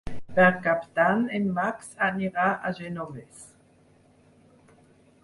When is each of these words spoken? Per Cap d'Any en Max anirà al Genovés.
Per 0.37 0.45
Cap 0.67 0.85
d'Any 0.99 1.19
en 1.39 1.45
Max 1.57 1.91
anirà 2.07 2.47
al 2.71 2.79
Genovés. 2.79 3.45